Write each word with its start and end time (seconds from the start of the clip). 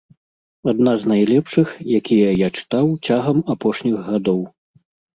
Адна 0.71 0.93
з 1.03 1.11
найлепшых, 1.11 1.75
якія 1.99 2.29
я 2.41 2.47
чытаў 2.57 2.85
цягам 3.07 3.47
апошніх 3.59 3.95
гадоў. 4.11 4.45